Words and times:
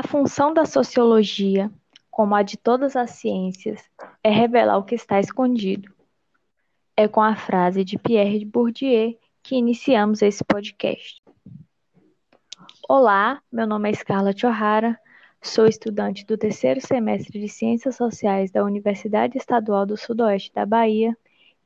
A 0.00 0.02
função 0.02 0.54
da 0.54 0.64
sociologia, 0.64 1.70
como 2.10 2.34
a 2.34 2.42
de 2.42 2.56
todas 2.56 2.96
as 2.96 3.10
ciências, 3.10 3.84
é 4.24 4.30
revelar 4.30 4.78
o 4.78 4.82
que 4.82 4.94
está 4.94 5.20
escondido. 5.20 5.92
É 6.96 7.06
com 7.06 7.20
a 7.20 7.36
frase 7.36 7.84
de 7.84 7.98
Pierre 7.98 8.46
Bourdieu 8.46 9.14
que 9.42 9.56
iniciamos 9.56 10.22
esse 10.22 10.42
podcast. 10.42 11.22
Olá, 12.88 13.42
meu 13.52 13.66
nome 13.66 13.90
é 13.90 13.92
Scarlett 13.92 14.46
O'Hara, 14.46 14.98
sou 15.42 15.66
estudante 15.66 16.24
do 16.24 16.38
terceiro 16.38 16.80
semestre 16.80 17.38
de 17.38 17.50
Ciências 17.50 17.96
Sociais 17.96 18.50
da 18.50 18.64
Universidade 18.64 19.36
Estadual 19.36 19.84
do 19.84 19.98
Sudoeste 19.98 20.50
da 20.54 20.64
Bahia 20.64 21.14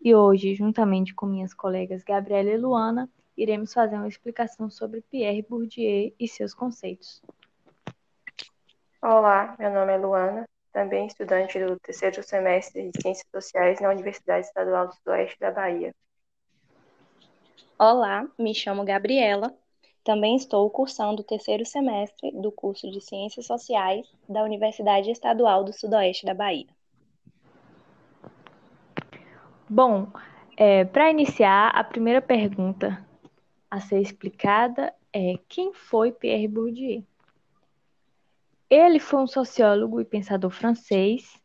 e 0.03 0.13
hoje, 0.13 0.57
juntamente 0.57 1.15
com 1.15 1.25
minhas 1.25 1.55
colegas 1.55 2.03
Gabriela 2.03 2.51
e 2.51 2.59
Luana, 2.59 3.09
iremos 3.37 3.73
fazer 3.73 3.95
uma 3.95 4.09
explicação 4.09 4.69
sobre 4.69 5.03
Pierre 5.03 5.47
Bourdieu 5.49 6.13
e 6.19 6.27
seus 6.27 6.53
conceitos. 6.53 7.23
Olá, 9.07 9.55
meu 9.59 9.71
nome 9.71 9.93
é 9.93 9.99
Luana, 9.99 10.49
também 10.73 11.07
estudante 11.07 11.63
do 11.63 11.79
terceiro 11.79 12.23
semestre 12.23 12.91
de 12.91 13.03
Ciências 13.03 13.29
Sociais 13.31 13.79
na 13.79 13.91
Universidade 13.91 14.47
Estadual 14.47 14.87
do 14.89 14.95
Sudoeste 14.95 15.39
da 15.39 15.51
Bahia. 15.51 15.95
Olá, 17.79 18.27
me 18.39 18.55
chamo 18.55 18.83
Gabriela, 18.83 19.55
também 20.03 20.37
estou 20.37 20.71
cursando 20.71 21.21
o 21.21 21.25
terceiro 21.25 21.67
semestre 21.67 22.33
do 22.33 22.51
curso 22.51 22.91
de 22.91 22.99
Ciências 23.03 23.45
Sociais 23.45 24.11
da 24.27 24.43
Universidade 24.43 25.11
Estadual 25.11 25.65
do 25.65 25.73
Sudoeste 25.75 26.25
da 26.25 26.33
Bahia. 26.33 26.69
Bom, 29.69 30.07
é, 30.57 30.83
para 30.87 31.11
iniciar, 31.11 31.69
a 31.75 31.85
primeira 31.85 32.23
pergunta 32.23 33.07
a 33.71 33.81
ser 33.81 34.01
explicada 34.01 34.95
é: 35.13 35.35
quem 35.47 35.75
foi 35.75 36.11
Pierre 36.11 36.49
Bourdieu? 36.49 37.05
Ele 38.77 38.99
foi 38.99 39.23
um 39.23 39.27
sociólogo 39.29 40.01
e 40.01 40.05
pensador 40.05 40.51
francês, 40.51 41.41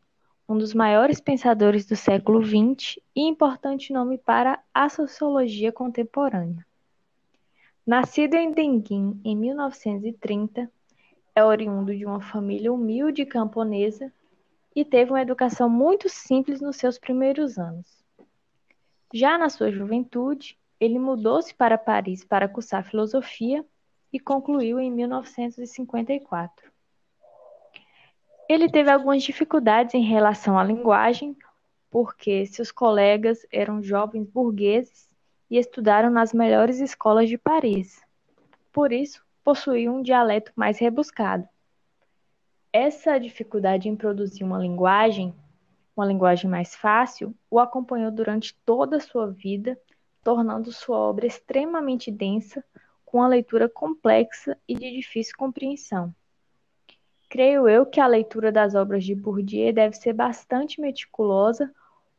um 0.48 0.58
dos 0.58 0.74
maiores 0.74 1.20
pensadores 1.20 1.86
do 1.86 1.94
século 1.94 2.42
XX 2.42 2.98
e 3.14 3.20
importante 3.20 3.92
nome 3.92 4.18
para 4.18 4.60
a 4.74 4.88
sociologia 4.88 5.70
contemporânea. 5.70 6.66
Nascido 7.86 8.34
em 8.34 8.50
Denguin 8.50 9.20
em 9.24 9.36
1930, 9.36 10.68
é 11.32 11.44
oriundo 11.44 11.96
de 11.96 12.04
uma 12.04 12.20
família 12.20 12.72
humilde 12.72 13.24
camponesa 13.24 14.12
e 14.74 14.84
teve 14.84 15.12
uma 15.12 15.22
educação 15.22 15.70
muito 15.70 16.08
simples 16.08 16.60
nos 16.60 16.78
seus 16.78 16.98
primeiros 16.98 17.58
anos. 17.58 18.04
Já 19.14 19.38
na 19.38 19.48
sua 19.48 19.70
juventude, 19.70 20.58
ele 20.80 20.98
mudou-se 20.98 21.54
para 21.54 21.78
Paris 21.78 22.24
para 22.24 22.48
cursar 22.48 22.82
filosofia 22.82 23.64
e 24.12 24.18
concluiu 24.18 24.80
em 24.80 24.90
1954. 24.90 26.79
Ele 28.52 28.68
teve 28.68 28.90
algumas 28.90 29.22
dificuldades 29.22 29.94
em 29.94 30.02
relação 30.02 30.58
à 30.58 30.64
linguagem, 30.64 31.36
porque 31.88 32.44
seus 32.46 32.72
colegas 32.72 33.46
eram 33.52 33.80
jovens 33.80 34.26
burgueses 34.26 35.08
e 35.48 35.56
estudaram 35.56 36.10
nas 36.10 36.32
melhores 36.32 36.80
escolas 36.80 37.28
de 37.28 37.38
Paris. 37.38 38.02
Por 38.72 38.90
isso, 38.90 39.24
possuía 39.44 39.92
um 39.92 40.02
dialeto 40.02 40.50
mais 40.56 40.80
rebuscado. 40.80 41.48
Essa 42.72 43.20
dificuldade 43.20 43.88
em 43.88 43.94
produzir 43.94 44.42
uma 44.42 44.58
linguagem, 44.58 45.32
uma 45.96 46.04
linguagem 46.04 46.50
mais 46.50 46.74
fácil, 46.74 47.32
o 47.48 47.60
acompanhou 47.60 48.10
durante 48.10 48.52
toda 48.66 48.96
a 48.96 49.00
sua 49.00 49.30
vida, 49.30 49.78
tornando 50.24 50.72
sua 50.72 50.98
obra 50.98 51.24
extremamente 51.24 52.10
densa, 52.10 52.64
com 53.04 53.18
uma 53.18 53.28
leitura 53.28 53.68
complexa 53.68 54.58
e 54.66 54.74
de 54.74 54.90
difícil 54.90 55.36
compreensão. 55.38 56.12
Creio 57.30 57.68
eu 57.68 57.86
que 57.86 58.00
a 58.00 58.08
leitura 58.08 58.50
das 58.50 58.74
obras 58.74 59.04
de 59.04 59.14
Bourdieu 59.14 59.72
deve 59.72 59.94
ser 59.94 60.12
bastante 60.12 60.80
meticulosa, 60.80 61.72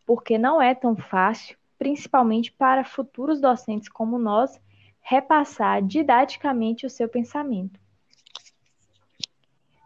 porque 0.06 0.38
não 0.38 0.62
é 0.62 0.74
tão 0.74 0.96
fácil, 0.96 1.58
principalmente 1.78 2.50
para 2.50 2.86
futuros 2.86 3.42
docentes 3.42 3.90
como 3.90 4.18
nós, 4.18 4.58
repassar 5.02 5.82
didaticamente 5.84 6.86
o 6.86 6.90
seu 6.90 7.10
pensamento. 7.10 7.78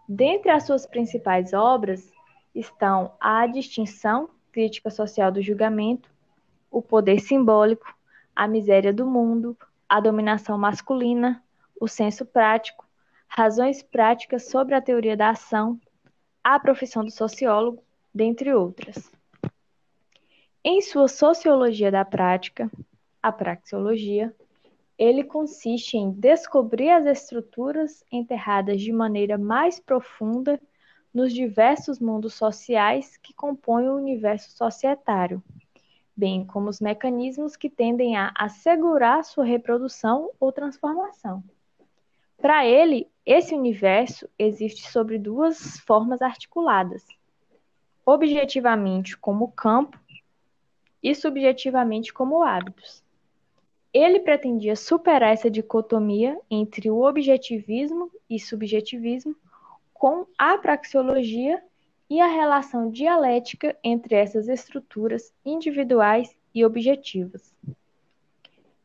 Dentre 0.08 0.52
as 0.52 0.64
suas 0.68 0.86
principais 0.86 1.54
obras 1.54 2.08
estão 2.54 3.12
A 3.20 3.48
Distinção, 3.48 4.30
Crítica 4.52 4.92
Social 4.92 5.32
do 5.32 5.42
Julgamento, 5.42 6.08
O 6.70 6.84
Poder 6.84 7.20
Simbólico, 7.20 7.98
A 8.36 8.48
Miséria 8.48 8.94
do 8.94 9.08
Mundo, 9.08 9.58
A 9.90 10.00
Dominação 10.00 10.56
Masculina, 10.56 11.44
O 11.82 11.88
Senso 11.88 12.28
Prático, 12.28 12.85
razões 13.36 13.84
práticas 13.84 14.48
sobre 14.50 14.76
a 14.76 14.82
teoria 14.82 15.18
da 15.18 15.32
ação, 15.32 15.78
a 16.42 16.58
profissão 16.58 17.04
do 17.04 17.12
sociólogo, 17.12 17.84
dentre 18.14 18.54
outras. 18.54 19.12
Em 20.64 20.82
sua 20.82 21.10
Sociologia 21.10 21.92
da 21.92 22.06
Prática, 22.06 22.72
a 23.22 23.34
praxeologia, 23.34 24.34
ele 24.98 25.22
consiste 25.22 25.98
em 25.98 26.12
descobrir 26.12 26.90
as 26.92 27.06
estruturas 27.06 28.06
enterradas 28.10 28.82
de 28.82 28.94
maneira 28.94 29.38
mais 29.38 29.82
profunda 29.82 30.58
nos 31.14 31.34
diversos 31.34 32.00
mundos 32.00 32.36
sociais 32.36 33.18
que 33.18 33.34
compõem 33.34 33.90
o 33.90 33.98
universo 33.98 34.56
societário, 34.56 35.44
bem 36.16 36.46
como 36.46 36.70
os 36.70 36.80
mecanismos 36.80 37.58
que 37.58 37.70
tendem 37.70 38.16
a 38.16 38.32
assegurar 38.38 39.26
sua 39.26 39.44
reprodução 39.44 40.32
ou 40.40 40.54
transformação. 40.54 41.44
Para 42.38 42.66
ele, 42.66 43.10
esse 43.26 43.56
universo 43.56 44.30
existe 44.38 44.90
sobre 44.92 45.18
duas 45.18 45.80
formas 45.80 46.22
articuladas: 46.22 47.06
objetivamente 48.06 49.18
como 49.18 49.52
campo 49.52 50.00
e 51.02 51.16
subjetivamente 51.16 52.14
como 52.14 52.44
hábitos. 52.44 53.04
Ele 53.92 54.20
pretendia 54.20 54.76
superar 54.76 55.34
essa 55.34 55.50
dicotomia 55.50 56.40
entre 56.52 56.92
o 56.92 57.02
objetivismo 57.02 58.12
e 58.30 58.40
subjetivismo 58.40 59.36
com 59.94 60.28
a 60.38 60.58
praxeologia 60.58 61.64
e 62.10 62.20
a 62.20 62.28
relação 62.28 62.92
dialética 62.92 63.76
entre 63.84 64.16
essas 64.16 64.48
estruturas 64.48 65.34
individuais 65.44 66.36
e 66.54 66.64
objetivas. 66.66 67.56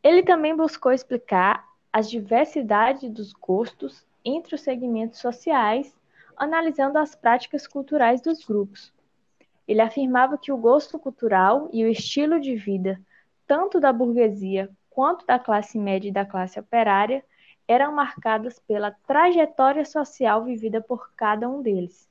Ele 0.02 0.22
também 0.22 0.56
buscou 0.56 0.92
explicar 0.92 1.68
as 1.92 2.08
diversidades 2.08 3.10
dos 3.10 3.32
gostos 3.32 4.06
entre 4.24 4.54
os 4.54 4.60
segmentos 4.60 5.18
sociais, 5.20 5.98
analisando 6.36 6.98
as 6.98 7.14
práticas 7.14 7.66
culturais 7.66 8.20
dos 8.20 8.44
grupos. 8.44 8.92
Ele 9.66 9.80
afirmava 9.80 10.38
que 10.38 10.50
o 10.50 10.56
gosto 10.56 10.98
cultural 10.98 11.68
e 11.72 11.84
o 11.84 11.88
estilo 11.88 12.40
de 12.40 12.56
vida, 12.56 13.00
tanto 13.46 13.78
da 13.78 13.92
burguesia 13.92 14.70
quanto 14.88 15.24
da 15.24 15.38
classe 15.38 15.78
média 15.78 16.08
e 16.08 16.12
da 16.12 16.24
classe 16.24 16.58
operária, 16.58 17.24
eram 17.68 17.94
marcadas 17.94 18.58
pela 18.58 18.90
trajetória 18.90 19.84
social 19.84 20.44
vivida 20.44 20.80
por 20.80 21.12
cada 21.14 21.48
um 21.48 21.62
deles. 21.62 22.08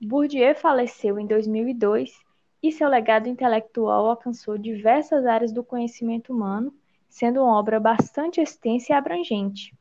Bourdieu 0.00 0.54
faleceu 0.54 1.18
em 1.18 1.26
2002 1.26 2.12
e 2.62 2.70
seu 2.70 2.88
legado 2.88 3.28
intelectual 3.28 4.06
alcançou 4.06 4.56
diversas 4.56 5.26
áreas 5.26 5.52
do 5.52 5.64
conhecimento 5.64 6.32
humano, 6.32 6.72
sendo 7.08 7.42
uma 7.42 7.58
obra 7.58 7.80
bastante 7.80 8.40
extensa 8.40 8.92
e 8.92 8.96
abrangente. 8.96 9.74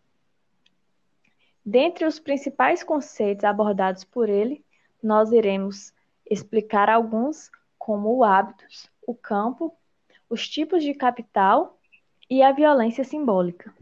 Dentre 1.66 2.06
os 2.06 2.20
principais 2.20 2.84
conceitos 2.84 3.46
abordados 3.46 4.04
por 4.04 4.28
ele, 4.28 4.64
nós 5.02 5.32
iremos 5.32 5.94
explicar 6.30 6.90
alguns, 6.90 7.50
como 7.78 8.18
o 8.18 8.24
hábitos, 8.24 8.90
o 9.08 9.16
campo, 9.16 9.74
os 10.30 10.48
tipos 10.48 10.84
de 10.84 10.94
capital 10.94 11.78
e 12.30 12.44
a 12.44 12.52
violência 12.52 13.04
simbólica. 13.04 13.74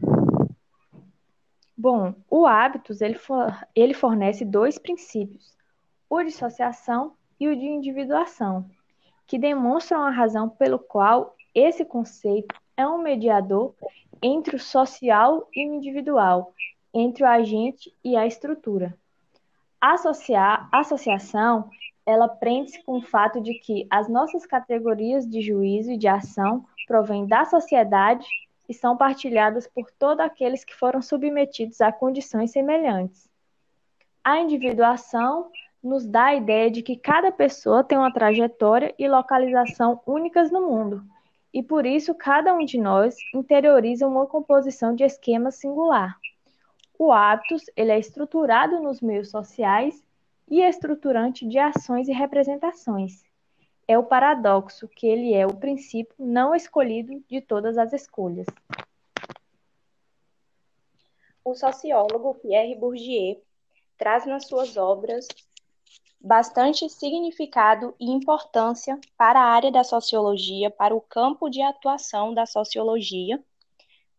Bom, 1.76 2.14
o 2.30 2.46
hábitos 2.46 3.00
ele, 3.00 3.14
for, 3.14 3.52
ele 3.74 3.94
fornece 3.94 4.44
dois 4.44 4.78
princípios, 4.78 5.56
o 6.08 6.22
de 6.22 6.28
associação 6.28 7.14
e 7.40 7.48
o 7.48 7.56
de 7.56 7.66
individuação, 7.66 8.70
que 9.26 9.38
demonstram 9.38 10.04
a 10.04 10.10
razão 10.10 10.48
pelo 10.48 10.78
qual 10.78 11.34
esse 11.52 11.84
conceito 11.84 12.54
é 12.76 12.86
um 12.86 12.98
mediador 12.98 13.74
entre 14.22 14.54
o 14.54 14.60
social 14.60 15.48
e 15.52 15.66
o 15.66 15.74
individual, 15.74 16.54
entre 16.92 17.24
o 17.24 17.26
agente 17.26 17.94
e 18.04 18.16
a 18.16 18.26
estrutura. 18.26 18.96
Associar, 19.80 20.68
associação, 20.70 21.68
ela 22.04 22.28
prende-se 22.28 22.82
com 22.82 22.98
o 22.98 23.02
fato 23.02 23.40
de 23.40 23.54
que 23.54 23.86
as 23.90 24.08
nossas 24.08 24.44
categorias 24.44 25.28
de 25.28 25.40
juízo 25.40 25.92
e 25.92 25.96
de 25.96 26.08
ação 26.08 26.64
provêm 26.86 27.26
da 27.26 27.44
sociedade 27.44 28.26
e 28.68 28.74
são 28.74 28.96
partilhadas 28.96 29.66
por 29.66 29.90
todos 29.90 30.24
aqueles 30.24 30.64
que 30.64 30.74
foram 30.74 31.00
submetidos 31.00 31.80
a 31.80 31.92
condições 31.92 32.50
semelhantes. 32.50 33.28
A 34.24 34.38
individuação 34.40 35.50
nos 35.82 36.06
dá 36.06 36.26
a 36.26 36.34
ideia 36.34 36.70
de 36.70 36.82
que 36.82 36.96
cada 36.96 37.32
pessoa 37.32 37.82
tem 37.82 37.98
uma 37.98 38.12
trajetória 38.12 38.94
e 38.98 39.08
localização 39.08 40.00
únicas 40.06 40.50
no 40.50 40.68
mundo, 40.68 41.02
e 41.52 41.62
por 41.62 41.84
isso 41.84 42.14
cada 42.14 42.54
um 42.54 42.64
de 42.64 42.78
nós 42.78 43.16
interioriza 43.34 44.06
uma 44.06 44.26
composição 44.26 44.94
de 44.94 45.02
esquema 45.02 45.50
singular. 45.50 46.16
O 47.04 47.10
hábitos 47.10 47.64
ele 47.74 47.90
é 47.90 47.98
estruturado 47.98 48.80
nos 48.80 49.00
meios 49.00 49.28
sociais 49.28 50.00
e 50.48 50.60
estruturante 50.60 51.44
de 51.44 51.58
ações 51.58 52.06
e 52.06 52.12
representações. 52.12 53.24
É 53.88 53.98
o 53.98 54.04
paradoxo 54.04 54.86
que 54.86 55.08
ele 55.08 55.34
é 55.34 55.44
o 55.44 55.52
princípio 55.52 56.14
não 56.16 56.54
escolhido 56.54 57.20
de 57.28 57.40
todas 57.40 57.76
as 57.76 57.92
escolhas. 57.92 58.46
O 61.44 61.56
sociólogo 61.56 62.36
Pierre 62.36 62.76
Bourdieu 62.76 63.42
traz 63.98 64.24
nas 64.24 64.46
suas 64.46 64.76
obras 64.76 65.26
bastante 66.20 66.88
significado 66.88 67.96
e 67.98 68.12
importância 68.12 68.96
para 69.16 69.40
a 69.40 69.46
área 69.52 69.72
da 69.72 69.82
sociologia, 69.82 70.70
para 70.70 70.94
o 70.94 71.00
campo 71.00 71.50
de 71.50 71.60
atuação 71.62 72.32
da 72.32 72.46
sociologia, 72.46 73.42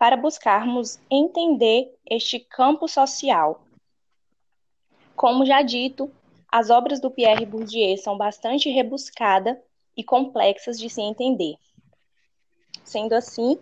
para 0.03 0.17
buscarmos 0.17 0.99
entender 1.09 1.97
este 2.05 2.37
campo 2.37 2.89
social. 2.89 3.63
Como 5.15 5.45
já 5.45 5.61
dito, 5.61 6.11
as 6.51 6.69
obras 6.69 6.99
do 6.99 7.09
Pierre 7.09 7.45
Bourdieu 7.45 7.95
são 7.95 8.17
bastante 8.17 8.69
rebuscadas 8.69 9.57
e 9.95 10.03
complexas 10.03 10.77
de 10.77 10.89
se 10.89 10.99
entender. 10.99 11.55
Sendo 12.83 13.13
assim, 13.13 13.57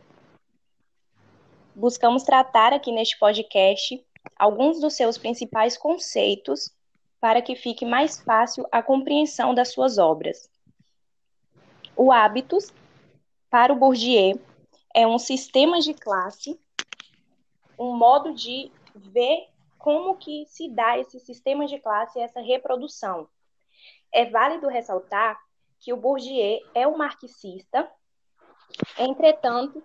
buscamos 1.75 2.23
tratar 2.23 2.73
aqui 2.73 2.91
neste 2.91 3.19
podcast 3.19 4.03
alguns 4.35 4.81
dos 4.81 4.95
seus 4.95 5.19
principais 5.19 5.77
conceitos 5.77 6.71
para 7.19 7.43
que 7.43 7.55
fique 7.55 7.85
mais 7.85 8.19
fácil 8.19 8.65
a 8.71 8.81
compreensão 8.81 9.53
das 9.53 9.71
suas 9.71 9.99
obras. 9.99 10.49
O 11.95 12.11
hábitos, 12.11 12.73
para 13.47 13.71
o 13.71 13.75
Bourdieu, 13.75 14.41
é 14.93 15.07
um 15.07 15.17
sistema 15.17 15.79
de 15.79 15.93
classe, 15.93 16.59
um 17.77 17.95
modo 17.95 18.33
de 18.33 18.71
ver 18.95 19.47
como 19.77 20.15
que 20.15 20.45
se 20.45 20.69
dá 20.69 20.97
esse 20.99 21.19
sistema 21.19 21.65
de 21.65 21.79
classe 21.79 22.19
essa 22.19 22.39
reprodução. 22.39 23.27
É 24.11 24.25
válido 24.25 24.67
ressaltar 24.67 25.39
que 25.79 25.91
o 25.91 25.97
Bourdieu 25.97 26.59
é 26.75 26.87
um 26.87 26.97
marxista, 26.97 27.91
entretanto, 28.97 29.81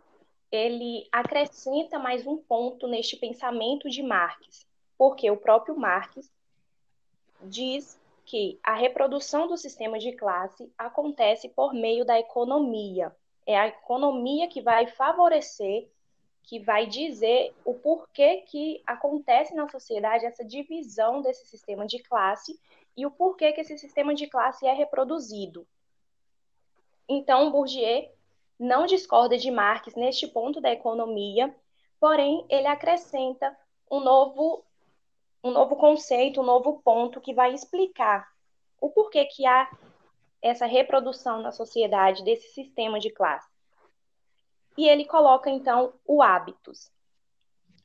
ele 0.50 1.08
acrescenta 1.10 1.98
mais 1.98 2.26
um 2.26 2.36
ponto 2.36 2.86
neste 2.86 3.16
pensamento 3.16 3.88
de 3.88 4.02
Marx, 4.02 4.66
porque 4.98 5.30
o 5.30 5.36
próprio 5.36 5.76
Marx 5.76 6.30
diz 7.42 7.98
que 8.24 8.58
a 8.62 8.74
reprodução 8.74 9.46
do 9.46 9.56
sistema 9.56 9.98
de 9.98 10.12
classe 10.12 10.70
acontece 10.76 11.48
por 11.48 11.72
meio 11.72 12.04
da 12.04 12.18
economia. 12.18 13.14
É 13.46 13.56
a 13.56 13.68
economia 13.68 14.48
que 14.48 14.60
vai 14.60 14.86
favorecer, 14.88 15.88
que 16.42 16.58
vai 16.58 16.86
dizer 16.86 17.54
o 17.64 17.74
porquê 17.74 18.42
que 18.42 18.82
acontece 18.86 19.54
na 19.54 19.68
sociedade 19.68 20.26
essa 20.26 20.44
divisão 20.44 21.22
desse 21.22 21.46
sistema 21.46 21.86
de 21.86 22.00
classe 22.02 22.58
e 22.96 23.06
o 23.06 23.10
porquê 23.10 23.52
que 23.52 23.60
esse 23.60 23.78
sistema 23.78 24.14
de 24.14 24.26
classe 24.26 24.66
é 24.66 24.72
reproduzido. 24.72 25.66
Então, 27.08 27.50
Bourdieu 27.50 28.08
não 28.58 28.86
discorda 28.86 29.36
de 29.36 29.50
Marx 29.50 29.94
neste 29.94 30.26
ponto 30.26 30.60
da 30.60 30.72
economia, 30.72 31.54
porém 32.00 32.44
ele 32.48 32.66
acrescenta 32.66 33.56
um 33.90 34.00
novo 34.00 34.64
um 35.44 35.52
novo 35.52 35.76
conceito, 35.76 36.40
um 36.40 36.44
novo 36.44 36.80
ponto 36.82 37.20
que 37.20 37.32
vai 37.32 37.54
explicar 37.54 38.28
o 38.80 38.90
porquê 38.90 39.24
que 39.26 39.46
há 39.46 39.70
essa 40.42 40.66
reprodução 40.66 41.40
na 41.40 41.50
sociedade 41.50 42.24
desse 42.24 42.48
sistema 42.48 42.98
de 42.98 43.10
classe. 43.10 43.48
E 44.76 44.88
ele 44.88 45.04
coloca 45.04 45.48
então 45.48 45.94
o 46.06 46.22
hábitos. 46.22 46.90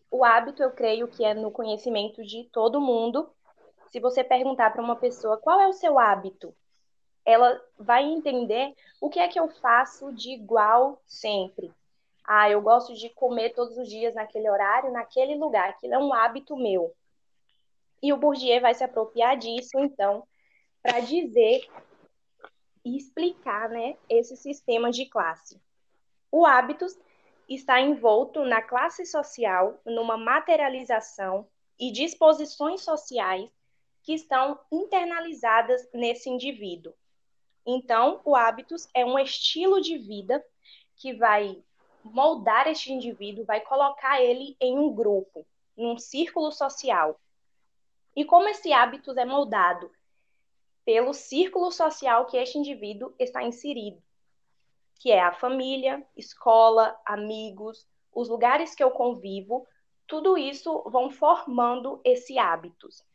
O 0.09 0.25
hábito, 0.25 0.61
eu 0.61 0.71
creio 0.71 1.07
que 1.07 1.23
é 1.23 1.33
no 1.33 1.51
conhecimento 1.51 2.21
de 2.23 2.43
todo 2.51 2.81
mundo. 2.81 3.29
Se 3.89 3.99
você 3.99 4.23
perguntar 4.23 4.71
para 4.71 4.81
uma 4.81 4.95
pessoa 4.95 5.37
qual 5.37 5.59
é 5.61 5.67
o 5.67 5.73
seu 5.73 5.97
hábito, 5.97 6.53
ela 7.25 7.61
vai 7.77 8.03
entender 8.03 8.73
o 8.99 9.09
que 9.09 9.19
é 9.19 9.27
que 9.27 9.39
eu 9.39 9.47
faço 9.47 10.11
de 10.11 10.31
igual 10.31 11.01
sempre. 11.05 11.71
Ah, 12.25 12.49
eu 12.49 12.61
gosto 12.61 12.93
de 12.93 13.09
comer 13.09 13.53
todos 13.53 13.77
os 13.77 13.87
dias 13.87 14.13
naquele 14.13 14.49
horário, 14.49 14.91
naquele 14.91 15.35
lugar. 15.35 15.69
Aquilo 15.69 15.93
é 15.93 15.97
um 15.97 16.13
hábito 16.13 16.57
meu. 16.57 16.93
E 18.01 18.11
o 18.11 18.17
Bourdieu 18.17 18.59
vai 18.61 18.73
se 18.73 18.83
apropriar 18.83 19.37
disso, 19.37 19.79
então, 19.79 20.27
para 20.81 20.99
dizer 20.99 21.67
e 22.83 22.97
explicar 22.97 23.69
né, 23.69 23.97
esse 24.09 24.35
sistema 24.35 24.91
de 24.91 25.05
classe. 25.05 25.61
O 26.31 26.45
hábitos 26.45 26.97
está 27.47 27.79
envolto 27.81 28.45
na 28.45 28.61
classe 28.61 29.05
social, 29.05 29.79
numa 29.85 30.17
materialização 30.17 31.47
e 31.79 31.91
disposições 31.91 32.81
sociais 32.81 33.49
que 34.03 34.13
estão 34.13 34.59
internalizadas 34.71 35.87
nesse 35.93 36.29
indivíduo. 36.29 36.93
Então, 37.65 38.21
o 38.25 38.35
hábitos 38.35 38.87
é 38.93 39.05
um 39.05 39.19
estilo 39.19 39.81
de 39.81 39.97
vida 39.97 40.43
que 40.95 41.13
vai 41.13 41.61
moldar 42.03 42.67
este 42.67 42.91
indivíduo, 42.91 43.45
vai 43.45 43.61
colocar 43.61 44.21
ele 44.21 44.55
em 44.59 44.77
um 44.77 44.93
grupo, 44.93 45.45
num 45.77 45.97
círculo 45.97 46.51
social. 46.51 47.19
E 48.15 48.25
como 48.25 48.47
esse 48.47 48.73
hábito 48.73 49.11
é 49.17 49.25
moldado 49.25 49.91
pelo 50.85 51.13
círculo 51.13 51.71
social 51.71 52.25
que 52.25 52.37
este 52.37 52.57
indivíduo 52.57 53.13
está 53.19 53.43
inserido, 53.43 54.01
que 54.95 55.11
é 55.11 55.21
a 55.21 55.31
família, 55.31 56.05
escola, 56.15 56.99
amigos, 57.05 57.87
os 58.13 58.27
lugares 58.27 58.75
que 58.75 58.83
eu 58.83 58.91
convivo, 58.91 59.67
tudo 60.07 60.37
isso 60.37 60.83
vão 60.87 61.09
formando 61.09 62.01
esse 62.03 62.37
hábitos. 62.37 63.05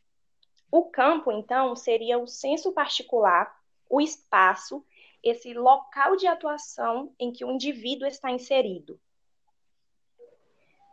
O 0.71 0.85
campo, 0.85 1.31
então, 1.31 1.75
seria 1.75 2.17
o 2.17 2.27
senso 2.27 2.73
particular, 2.73 3.55
o 3.89 4.01
espaço, 4.01 4.83
esse 5.23 5.53
local 5.53 6.15
de 6.15 6.27
atuação 6.27 7.13
em 7.19 7.31
que 7.31 7.45
o 7.45 7.51
indivíduo 7.51 8.07
está 8.07 8.31
inserido. 8.31 8.99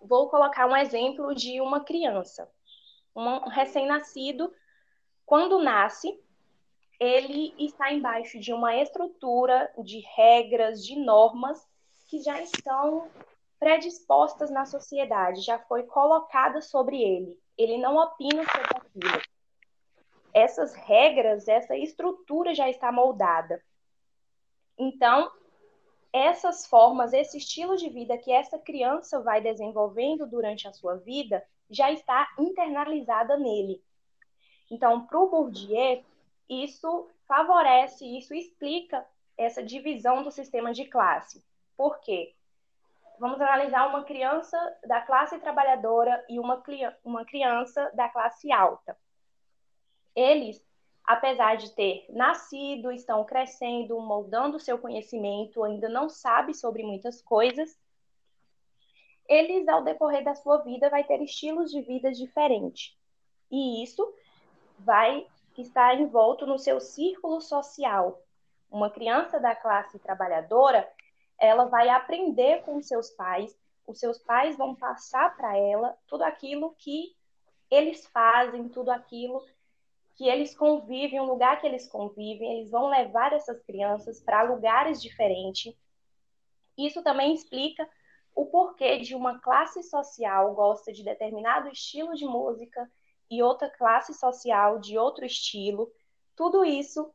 Vou 0.03 0.29
colocar 0.29 0.67
um 0.67 0.77
exemplo 0.77 1.35
de 1.35 1.61
uma 1.61 1.81
criança 1.81 2.49
um 3.15 3.49
recém-nascido, 3.49 4.53
quando 5.25 5.63
nasce, 5.63 6.21
ele 6.99 7.55
está 7.59 7.93
embaixo 7.93 8.39
de 8.39 8.53
uma 8.53 8.77
estrutura 8.77 9.73
de 9.83 10.01
regras, 10.17 10.85
de 10.85 10.97
normas 10.97 11.67
que 12.09 12.21
já 12.21 12.41
estão 12.41 13.09
predispostas 13.59 14.51
na 14.51 14.65
sociedade, 14.67 15.41
já 15.41 15.59
foi 15.59 15.85
colocada 15.85 16.61
sobre 16.61 17.03
ele. 17.03 17.39
Ele 17.57 17.79
não 17.79 17.97
opina 17.97 18.45
sobre 18.45 18.77
aquilo. 18.77 19.23
Essas 20.33 20.75
regras, 20.75 21.49
essa 21.49 21.77
estrutura 21.77 22.55
já 22.55 22.69
está 22.69 22.91
moldada. 22.91 23.63
Então, 24.77 25.31
essas 26.13 26.67
formas, 26.67 27.13
esse 27.13 27.39
estilo 27.39 27.77
de 27.77 27.89
vida 27.89 28.19
que 28.19 28.31
essa 28.31 28.59
criança 28.59 29.21
vai 29.21 29.41
desenvolvendo 29.41 30.27
durante 30.27 30.69
a 30.69 30.73
sua 30.73 30.97
vida, 30.97 31.45
já 31.71 31.91
está 31.91 32.29
internalizada 32.39 33.37
nele. 33.37 33.83
Então, 34.71 35.07
para 35.07 35.19
o 35.19 35.29
Bourdieu, 35.29 36.05
isso 36.49 37.11
favorece, 37.27 38.05
isso 38.05 38.35
explica 38.35 39.05
essa 39.37 39.63
divisão 39.63 40.23
do 40.23 40.31
sistema 40.31 40.73
de 40.73 40.85
classe. 40.85 41.45
Por 41.77 42.01
quê? 42.01 42.35
Vamos 43.19 43.41
analisar 43.41 43.89
uma 43.89 44.05
criança 44.05 44.59
da 44.87 45.01
classe 45.01 45.39
trabalhadora 45.39 46.25
e 46.29 46.39
uma, 46.39 46.63
uma 47.05 47.25
criança 47.25 47.91
da 47.95 48.09
classe 48.09 48.51
alta. 48.53 48.97
Eles, 50.15 50.65
apesar 51.05 51.57
de 51.57 51.71
ter 51.75 52.07
nascido, 52.11 52.91
estão 52.91 53.25
crescendo, 53.25 53.99
moldando 54.01 54.61
seu 54.61 54.79
conhecimento, 54.79 55.63
ainda 55.63 55.89
não 55.89 56.09
sabem 56.09 56.55
sobre 56.55 56.83
muitas 56.83 57.23
coisas, 57.23 57.79
eles, 59.29 59.67
ao 59.69 59.83
decorrer 59.83 60.23
da 60.23 60.35
sua 60.35 60.59
vida, 60.59 60.91
vai 60.91 61.03
ter 61.03 61.21
estilos 61.23 61.71
de 61.71 61.81
vida 61.81 62.13
diferentes. 62.13 62.97
E 63.51 63.83
isso 63.83 64.13
vai 64.79 65.27
estar 65.63 66.01
envolto 66.01 66.47
no 66.47 66.59
seu 66.59 66.81
círculo 66.81 67.41
social. 67.41 68.23
Uma 68.71 68.91
criança 68.91 69.39
da 69.39 69.55
classe 69.55 69.99
trabalhadora, 69.99 70.89
ela 71.39 71.67
vai 71.67 71.89
aprender 71.89 72.63
com 72.63 72.81
seus 72.83 73.11
pais, 73.11 73.57
os 73.87 73.99
seus 73.99 74.19
pais 74.19 74.57
vão 74.57 74.75
passar 74.75 75.37
para 75.37 75.57
ela 75.57 75.97
tudo 76.07 76.23
aquilo 76.23 76.75
que 76.79 77.15
eles 77.71 78.07
fazem, 78.07 78.69
tudo 78.69 78.91
aquilo 78.91 79.45
que 80.15 80.29
eles 80.29 80.57
convivem, 80.57 81.21
o 81.21 81.25
lugar 81.25 81.61
que 81.61 81.67
eles 81.67 81.89
convivem, 81.89 82.59
eles 82.59 82.71
vão 82.71 82.89
levar 82.89 83.33
essas 83.33 83.61
crianças 83.63 84.21
para 84.21 84.43
lugares 84.43 85.03
diferentes. 85.03 85.75
Isso 86.79 87.03
também 87.03 87.35
explica 87.35 87.89
o 88.35 88.47
porquê 88.47 88.99
de 88.99 89.15
uma 89.15 89.41
classe 89.41 89.83
social 89.83 90.55
gosta 90.55 90.93
de 90.93 91.05
determinado 91.05 91.69
estilo 91.69 92.15
de 92.15 92.25
música 92.25 92.91
e 93.35 93.43
outra 93.43 93.69
classe 93.69 94.15
social 94.15 94.79
de 94.79 94.97
outro 94.97 95.25
estilo. 95.25 95.91
Tudo 96.37 96.65
isso 96.65 97.13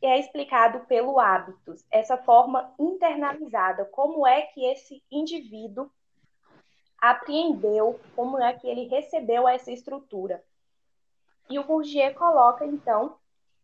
é 0.00 0.18
explicado 0.18 0.80
pelo 0.86 1.18
hábitos, 1.18 1.84
essa 1.90 2.16
forma 2.16 2.72
internalizada, 2.78 3.84
como 3.86 4.26
é 4.26 4.42
que 4.42 4.64
esse 4.64 5.02
indivíduo 5.10 5.90
apreendeu, 7.00 8.00
como 8.14 8.40
é 8.40 8.52
que 8.52 8.66
ele 8.66 8.88
recebeu 8.88 9.48
essa 9.48 9.70
estrutura. 9.70 10.42
E 11.50 11.58
o 11.58 11.64
Bourdieu 11.64 12.14
coloca, 12.14 12.66
então, 12.66 13.16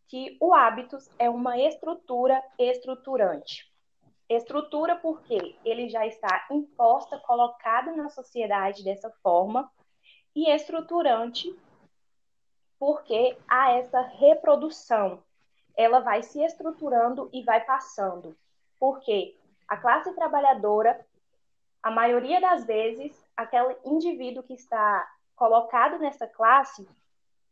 que 0.07 0.37
o 0.39 0.53
hábitos 0.53 1.09
é 1.19 1.29
uma 1.29 1.57
estrutura 1.57 2.41
estruturante. 2.57 3.71
Estrutura 4.27 4.95
porque 4.95 5.55
ele 5.63 5.87
já 5.89 6.05
está 6.05 6.47
imposta, 6.49 7.19
colocado 7.19 7.95
na 7.95 8.09
sociedade 8.09 8.83
dessa 8.83 9.09
forma, 9.21 9.71
e 10.35 10.49
estruturante 10.49 11.55
porque 12.85 13.35
há 13.47 13.71
essa 13.71 13.99
reprodução. 13.99 15.23
Ela 15.75 16.01
vai 16.01 16.21
se 16.21 16.39
estruturando 16.43 17.31
e 17.33 17.41
vai 17.41 17.65
passando. 17.65 18.37
Porque 18.79 19.35
a 19.67 19.75
classe 19.75 20.13
trabalhadora, 20.13 21.03
a 21.81 21.89
maioria 21.89 22.39
das 22.39 22.63
vezes, 22.63 23.11
aquele 23.35 23.75
indivíduo 23.83 24.43
que 24.43 24.53
está 24.53 25.11
colocado 25.35 25.97
nessa 25.97 26.27
classe, 26.27 26.87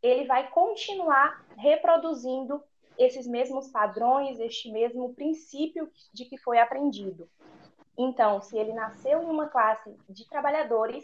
ele 0.04 0.25
vai 0.25 0.52
continuar 0.52 1.44
reproduzindo 1.58 2.63
esses 2.96 3.25
mesmos 3.25 3.70
padrões, 3.70 4.40
este 4.40 4.72
mesmo 4.72 5.16
princípio 5.16 5.92
de 6.13 6.25
que 6.25 6.38
foi 6.38 6.60
aprendido. 6.60 7.28
Então, 7.98 8.40
se 8.40 8.56
ele 8.56 8.74
nasceu 8.74 9.24
em 9.24 9.25
uma 9.25 9.48
classe 9.48 9.98
de 10.08 10.30
trabalhadores, 10.30 11.04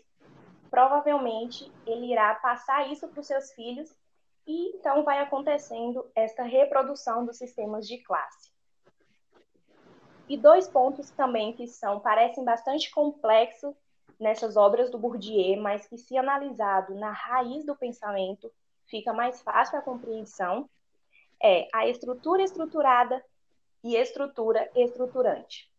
provavelmente 0.70 1.72
ele 1.88 2.12
irá 2.12 2.36
passar 2.36 2.92
isso 2.92 3.08
para 3.08 3.22
os 3.22 3.26
seus 3.26 3.52
filhos 3.54 3.98
e 4.50 4.76
então 4.76 5.04
vai 5.04 5.20
acontecendo 5.20 6.10
essa 6.16 6.42
reprodução 6.42 7.24
dos 7.24 7.38
sistemas 7.38 7.88
de 7.88 8.00
classe. 8.00 8.52
E 10.28 10.36
dois 10.36 10.68
pontos 10.68 11.12
também 11.12 11.54
que 11.54 11.68
são 11.68 12.00
parecem 12.00 12.44
bastante 12.44 12.90
complexos 12.90 13.76
nessas 14.20 14.58
obras 14.58 14.90
do 14.90 14.98
Bourdieu, 14.98 15.62
mas 15.62 15.88
que 15.88 16.00
se 16.00 16.18
analisado 16.18 16.96
na 16.96 17.12
raiz 17.12 17.64
do 17.64 17.76
pensamento, 17.76 18.52
fica 18.88 19.14
mais 19.14 19.40
fácil 19.40 19.78
a 19.78 19.84
compreensão, 19.84 20.68
é 21.42 21.68
a 21.72 21.88
estrutura 21.88 22.42
estruturada 22.42 23.24
e 23.84 23.96
estrutura 23.96 24.68
estruturante. 24.76 25.72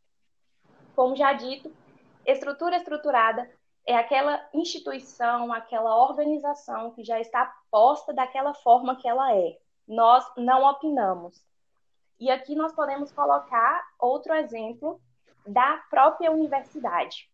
Como 0.94 1.16
já 1.16 1.32
dito, 1.32 1.74
estrutura 2.24 2.76
estruturada 2.76 3.50
é 3.86 3.96
aquela 3.96 4.48
instituição, 4.52 5.52
aquela 5.52 5.96
organização 5.96 6.90
que 6.92 7.02
já 7.02 7.20
está 7.20 7.52
posta 7.70 8.12
daquela 8.12 8.54
forma 8.54 8.96
que 8.96 9.08
ela 9.08 9.34
é. 9.34 9.58
Nós 9.86 10.24
não 10.36 10.64
opinamos. 10.64 11.44
E 12.18 12.30
aqui 12.30 12.54
nós 12.54 12.72
podemos 12.72 13.10
colocar 13.10 13.82
outro 13.98 14.34
exemplo 14.34 15.00
da 15.46 15.78
própria 15.88 16.30
universidade. 16.30 17.30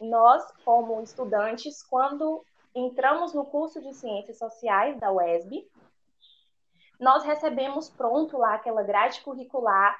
Nós, 0.00 0.44
como 0.64 1.00
estudantes, 1.02 1.82
quando 1.82 2.44
entramos 2.74 3.34
no 3.34 3.44
curso 3.44 3.80
de 3.80 3.92
Ciências 3.94 4.38
Sociais 4.38 4.98
da 4.98 5.10
UESB, 5.10 5.68
nós 6.98 7.24
recebemos 7.24 7.88
pronto 7.88 8.36
lá 8.36 8.54
aquela 8.54 8.82
grade 8.82 9.22
curricular. 9.22 9.98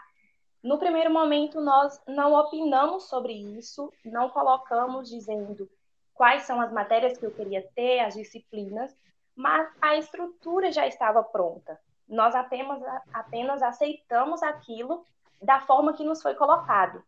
No 0.62 0.78
primeiro 0.78 1.10
momento, 1.10 1.60
nós 1.60 2.00
não 2.06 2.34
opinamos 2.34 3.04
sobre 3.04 3.32
isso, 3.32 3.92
não 4.04 4.28
colocamos 4.28 5.08
dizendo 5.08 5.68
quais 6.12 6.42
são 6.42 6.60
as 6.60 6.70
matérias 6.70 7.16
que 7.16 7.24
eu 7.24 7.30
queria 7.30 7.66
ter, 7.74 8.00
as 8.00 8.14
disciplinas, 8.14 8.94
mas 9.34 9.72
a 9.80 9.96
estrutura 9.96 10.70
já 10.70 10.86
estava 10.86 11.22
pronta. 11.22 11.80
Nós 12.06 12.34
apenas, 12.34 12.82
apenas 13.12 13.62
aceitamos 13.62 14.42
aquilo 14.42 15.04
da 15.40 15.60
forma 15.60 15.94
que 15.94 16.04
nos 16.04 16.20
foi 16.20 16.34
colocado. 16.34 17.02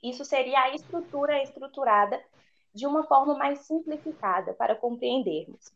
Isso 0.00 0.24
seria 0.24 0.60
a 0.60 0.74
estrutura 0.74 1.42
estruturada 1.42 2.22
de 2.72 2.86
uma 2.86 3.04
forma 3.04 3.34
mais 3.34 3.60
simplificada 3.60 4.52
para 4.52 4.76
compreendermos. 4.76 5.72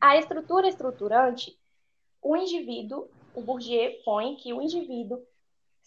A 0.00 0.16
estrutura 0.16 0.68
estruturante, 0.68 1.58
o 2.20 2.36
indivíduo, 2.36 3.08
o 3.34 3.40
Bourdieu 3.40 3.92
põe 4.04 4.36
que 4.36 4.52
o 4.52 4.60
indivíduo, 4.60 5.24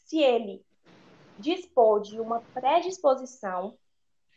se 0.05 0.19
ele 0.19 0.63
dispor 1.37 1.99
de 2.01 2.19
uma 2.19 2.41
predisposição, 2.53 3.77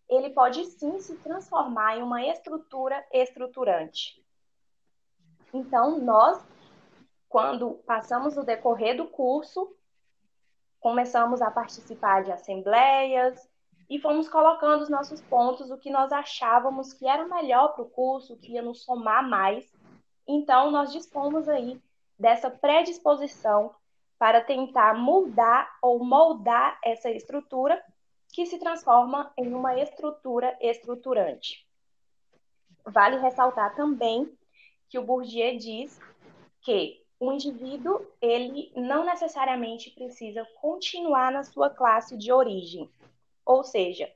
ele 0.08 0.30
pode 0.30 0.64
sim 0.64 0.98
se 1.00 1.16
transformar 1.18 1.98
em 1.98 2.02
uma 2.02 2.24
estrutura 2.24 3.06
estruturante. 3.12 4.22
Então, 5.52 6.00
nós, 6.00 6.42
quando 7.28 7.74
passamos 7.86 8.36
o 8.36 8.42
decorrer 8.42 8.96
do 8.96 9.06
curso, 9.06 9.74
começamos 10.80 11.42
a 11.42 11.50
participar 11.50 12.24
de 12.24 12.32
assembleias, 12.32 13.48
e 13.90 13.98
fomos 13.98 14.28
colocando 14.28 14.82
os 14.82 14.90
nossos 14.90 15.20
pontos, 15.22 15.70
o 15.70 15.78
que 15.78 15.90
nós 15.90 16.12
achávamos 16.12 16.92
que 16.92 17.06
era 17.06 17.26
melhor 17.26 17.74
para 17.74 17.82
o 17.82 17.90
curso, 17.90 18.36
que 18.36 18.52
ia 18.52 18.62
nos 18.62 18.84
somar 18.84 19.26
mais. 19.26 19.70
Então, 20.26 20.70
nós 20.70 20.92
dispomos 20.92 21.48
aí 21.48 21.80
dessa 22.18 22.50
predisposição 22.50 23.74
para 24.18 24.40
tentar 24.40 24.94
mudar 24.94 25.78
ou 25.80 26.04
moldar 26.04 26.78
essa 26.84 27.10
estrutura 27.10 27.82
que 28.32 28.44
se 28.46 28.58
transforma 28.58 29.32
em 29.36 29.54
uma 29.54 29.78
estrutura 29.80 30.56
estruturante. 30.60 31.66
Vale 32.84 33.18
ressaltar 33.18 33.74
também 33.74 34.30
que 34.88 34.98
o 34.98 35.02
Bourdieu 35.02 35.56
diz 35.56 36.00
que 36.60 37.02
o 37.20 37.32
indivíduo 37.32 38.06
ele 38.20 38.72
não 38.76 39.04
necessariamente 39.04 39.90
precisa 39.90 40.46
continuar 40.60 41.32
na 41.32 41.42
sua 41.42 41.68
classe 41.68 42.16
de 42.16 42.32
origem. 42.32 42.88
Ou 43.44 43.64
seja, 43.64 44.10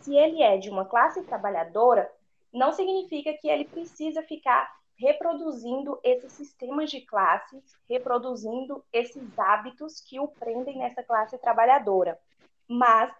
se 0.00 0.14
ele 0.14 0.42
é 0.42 0.56
de 0.56 0.70
uma 0.70 0.84
classe 0.84 1.22
trabalhadora, 1.24 2.10
não 2.52 2.72
significa 2.72 3.32
que 3.34 3.48
ele 3.48 3.64
precisa 3.64 4.22
ficar 4.22 4.72
reproduzindo 4.96 5.98
esses 6.02 6.32
sistemas 6.32 6.90
de 6.90 7.00
classes, 7.00 7.62
reproduzindo 7.88 8.84
esses 8.92 9.38
hábitos 9.38 10.00
que 10.00 10.20
o 10.20 10.28
prendem 10.28 10.78
nessa 10.78 11.02
classe 11.02 11.36
trabalhadora. 11.38 12.18
Mas, 12.68 13.12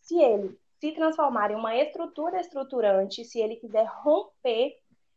se 0.00 0.20
ele 0.20 0.58
se 0.78 0.92
transformar 0.92 1.50
em 1.50 1.54
uma 1.54 1.76
estrutura 1.76 2.40
estruturante, 2.40 3.24
se 3.24 3.40
ele 3.40 3.56
quiser 3.56 3.86
romper 3.86 4.76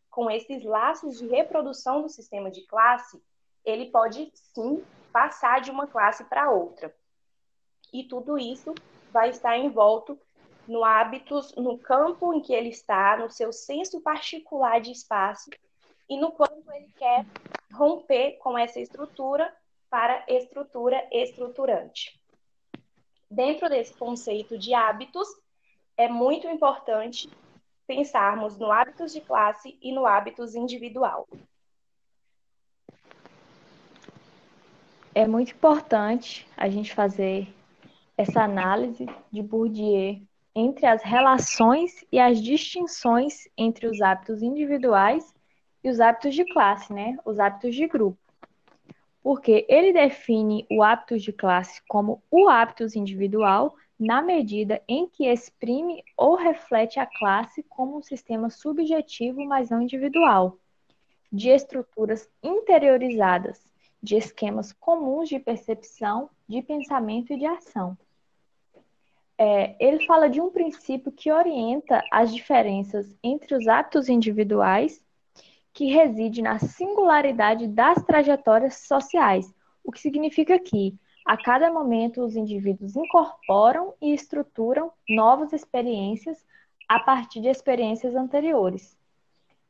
com 0.09 0.31
esses 0.31 0.63
laços 0.63 1.17
de 1.19 1.27
reprodução 1.27 2.01
do 2.01 2.09
sistema 2.09 2.49
de 2.49 2.61
classe, 2.65 3.21
ele 3.65 3.87
pode 3.87 4.31
sim 4.33 4.83
passar 5.11 5.61
de 5.61 5.69
uma 5.69 5.87
classe 5.87 6.23
para 6.23 6.49
outra. 6.49 6.95
E 7.93 8.03
tudo 8.03 8.37
isso 8.37 8.73
vai 9.11 9.29
estar 9.29 9.57
envolto 9.57 10.17
no 10.67 10.83
hábitos, 10.83 11.53
no 11.55 11.77
campo 11.77 12.33
em 12.33 12.41
que 12.41 12.53
ele 12.53 12.69
está, 12.69 13.17
no 13.17 13.29
seu 13.29 13.51
senso 13.53 14.01
particular 14.01 14.81
de 14.81 14.91
espaço 14.91 15.49
e 16.09 16.17
no 16.17 16.31
quanto 16.31 16.71
ele 16.71 16.91
quer 16.97 17.25
romper 17.73 18.37
com 18.39 18.57
essa 18.57 18.79
estrutura 18.79 19.53
para 19.89 20.23
estrutura 20.27 21.07
estruturante. 21.11 22.19
Dentro 23.29 23.69
desse 23.69 23.93
conceito 23.93 24.57
de 24.57 24.73
hábitos, 24.73 25.27
é 25.97 26.07
muito 26.07 26.47
importante 26.47 27.29
pensarmos 27.85 28.57
no 28.57 28.71
hábitos 28.71 29.13
de 29.13 29.21
classe 29.21 29.77
e 29.81 29.91
no 29.91 30.05
hábitos 30.05 30.55
individual. 30.55 31.27
É 35.15 35.25
muito 35.25 35.51
importante 35.51 36.47
a 36.55 36.69
gente 36.69 36.93
fazer 36.93 37.47
essa 38.15 38.43
análise 38.43 39.07
de 39.31 39.41
Bourdieu 39.41 40.21
entre 40.55 40.85
as 40.85 41.01
relações 41.03 42.05
e 42.11 42.19
as 42.19 42.41
distinções 42.41 43.47
entre 43.57 43.87
os 43.87 44.01
hábitos 44.01 44.41
individuais 44.41 45.33
e 45.83 45.89
os 45.89 45.99
hábitos 45.99 46.35
de 46.35 46.45
classe, 46.45 46.93
né? 46.93 47.17
Os 47.25 47.39
hábitos 47.39 47.75
de 47.75 47.87
grupo. 47.87 48.17
Porque 49.21 49.65
ele 49.67 49.91
define 49.91 50.65
o 50.71 50.81
hábito 50.81 51.17
de 51.17 51.33
classe 51.33 51.81
como 51.87 52.21
o 52.31 52.47
hábitos 52.47 52.95
individual 52.95 53.75
na 53.99 54.21
medida 54.21 54.81
em 54.87 55.07
que 55.07 55.25
exprime 55.25 56.03
ou 56.15 56.35
reflete 56.35 56.99
a 56.99 57.05
classe 57.05 57.63
como 57.63 57.97
um 57.97 58.01
sistema 58.01 58.49
subjetivo, 58.49 59.43
mas 59.45 59.69
não 59.69 59.81
individual, 59.81 60.57
de 61.31 61.49
estruturas 61.49 62.29
interiorizadas, 62.43 63.59
de 64.01 64.15
esquemas 64.15 64.71
comuns 64.71 65.27
de 65.27 65.39
percepção, 65.39 66.29
de 66.47 66.61
pensamento 66.61 67.33
e 67.33 67.37
de 67.37 67.45
ação 67.45 67.97
é, 69.37 69.75
ele 69.79 70.05
fala 70.05 70.27
de 70.27 70.41
um 70.41 70.49
princípio 70.49 71.11
que 71.11 71.31
orienta 71.31 72.01
as 72.11 72.33
diferenças 72.33 73.15
entre 73.23 73.55
os 73.55 73.67
atos 73.67 74.09
individuais, 74.09 75.01
que 75.77 75.93
reside 75.93 76.41
na 76.41 76.57
singularidade 76.57 77.67
das 77.67 78.01
trajetórias 78.01 78.77
sociais, 78.87 79.53
o 79.83 79.91
que 79.91 79.99
significa 79.99 80.57
que, 80.57 80.97
a 81.23 81.37
cada 81.37 81.71
momento, 81.71 82.23
os 82.23 82.35
indivíduos 82.35 82.95
incorporam 82.95 83.93
e 84.01 84.11
estruturam 84.11 84.91
novas 85.07 85.53
experiências 85.53 86.43
a 86.89 86.99
partir 86.99 87.41
de 87.41 87.49
experiências 87.49 88.15
anteriores, 88.15 88.97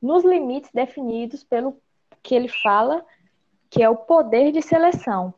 nos 0.01 0.23
limites 0.23 0.71
definidos 0.73 1.43
pelo 1.43 1.77
que 2.23 2.33
ele 2.33 2.47
fala 2.47 3.05
que 3.69 3.83
é 3.83 3.89
o 3.89 3.97
poder 3.97 4.53
de 4.53 4.61
seleção, 4.61 5.33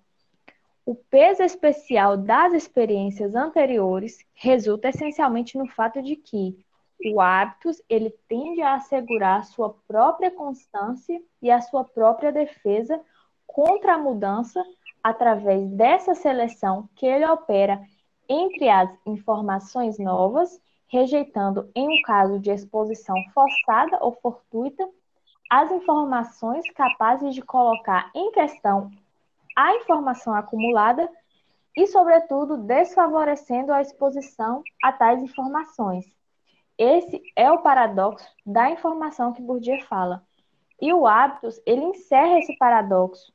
o 0.86 0.94
peso 0.94 1.42
especial 1.42 2.16
das 2.16 2.54
experiências 2.54 3.34
anteriores 3.34 4.24
resulta 4.36 4.90
essencialmente 4.90 5.58
no 5.58 5.66
fato 5.66 6.00
de 6.00 6.16
que 6.16 6.64
o 7.06 7.22
hábitos 7.22 7.82
ele 7.90 8.10
tende 8.28 8.62
a 8.62 8.76
assegurar 8.76 9.40
a 9.40 9.44
sua 9.44 9.74
própria 9.88 10.32
constância 10.32 11.22
e 11.42 11.50
a 11.50 11.62
sua 11.62 11.84
própria 11.84 12.32
defesa 12.32 13.00
contra 13.48 13.96
a 13.96 13.98
mudança 13.98 14.64
através 15.04 15.70
dessa 15.70 16.14
seleção 16.14 16.90
que 16.96 17.06
ele 17.06 17.26
opera 17.26 17.82
entre 18.28 18.70
as 18.70 18.90
informações 19.06 19.98
novas, 19.98 20.62
rejeitando, 20.88 21.70
em 21.74 21.88
um 21.88 22.02
caso 22.04 22.40
de 22.40 22.52
exposição 22.52 23.16
forçada 23.34 23.98
ou 24.02 24.14
fortuita, 24.22 24.88
as 25.50 25.72
informações 25.72 26.70
capazes 26.72 27.34
de 27.34 27.42
colocar 27.42 28.12
em 28.14 28.32
questão 28.32 28.92
a 29.56 29.76
informação 29.76 30.34
acumulada 30.36 31.10
e, 31.76 31.88
sobretudo, 31.88 32.56
desfavorecendo 32.58 33.74
a 33.74 33.82
exposição 33.82 34.64
a 34.82 34.92
tais 34.92 35.22
informações. 35.22 36.19
Esse 36.80 37.22
é 37.36 37.52
o 37.52 37.58
paradoxo 37.58 38.26
da 38.46 38.72
informação 38.72 39.34
que 39.34 39.42
Bourdieu 39.42 39.82
fala. 39.82 40.24
E 40.82 40.94
o 40.94 41.06
hábitos, 41.06 41.62
ele 41.66 41.84
encerra 41.84 42.40
esse 42.40 42.56
paradoxo 42.58 43.34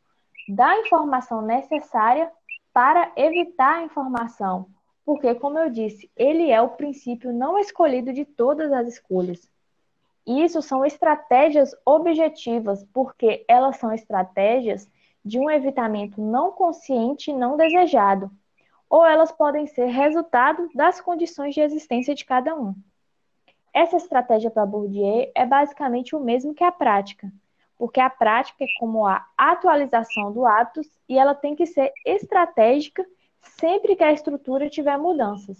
da 0.49 0.79
informação 0.79 1.43
necessária 1.43 2.33
para 2.73 3.13
evitar 3.15 3.81
a 3.81 3.83
informação, 3.83 4.71
porque, 5.05 5.35
como 5.35 5.59
eu 5.59 5.69
disse, 5.69 6.11
ele 6.17 6.51
é 6.51 6.59
o 6.63 6.71
princípio 6.71 7.35
não 7.35 7.59
escolhido 7.59 8.15
de 8.15 8.25
todas 8.25 8.73
as 8.73 8.89
escolhas. 8.89 9.47
E 10.27 10.43
isso 10.43 10.63
são 10.63 10.83
estratégias 10.83 11.77
objetivas, 11.85 12.83
porque 12.95 13.45
elas 13.47 13.77
são 13.77 13.93
estratégias 13.93 14.91
de 15.23 15.39
um 15.39 15.51
evitamento 15.51 16.19
não 16.19 16.51
consciente 16.51 17.31
e 17.31 17.37
não 17.37 17.59
desejado, 17.59 18.31
ou 18.89 19.05
elas 19.05 19.31
podem 19.31 19.67
ser 19.67 19.85
resultado 19.85 20.67
das 20.75 20.99
condições 20.99 21.53
de 21.53 21.61
existência 21.61 22.15
de 22.15 22.25
cada 22.25 22.55
um. 22.55 22.75
Essa 23.75 23.97
estratégia 23.97 24.53
para 24.53 24.65
Bourdieu 24.65 25.33
é 25.35 25.45
basicamente 25.45 26.15
o 26.15 26.21
mesmo 26.21 26.55
que 26.55 26.63
a 26.63 26.71
prática, 26.71 27.33
porque 27.77 27.99
a 27.99 28.09
prática 28.09 28.63
é 28.63 28.69
como 28.79 29.05
a 29.05 29.27
atualização 29.37 30.33
do 30.33 30.47
hábitos 30.47 30.87
e 31.09 31.19
ela 31.19 31.35
tem 31.35 31.57
que 31.57 31.67
ser 31.67 31.93
estratégica 32.07 33.05
sempre 33.41 33.97
que 33.97 34.05
a 34.05 34.13
estrutura 34.13 34.71
tiver 34.71 34.97
mudanças. 34.97 35.59